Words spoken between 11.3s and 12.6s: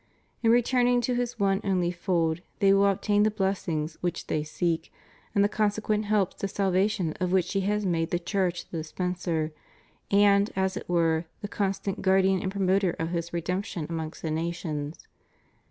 the constant guardian and